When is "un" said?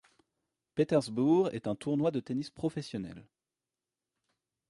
1.67-1.75